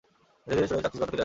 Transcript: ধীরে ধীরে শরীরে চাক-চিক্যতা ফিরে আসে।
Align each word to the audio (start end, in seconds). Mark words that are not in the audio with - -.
ধীরে 0.47 0.55
ধীরে 0.55 0.67
শরীরে 0.69 0.69
চাক-চিক্যতা 0.83 1.05
ফিরে 1.09 1.17
আসে। 1.17 1.19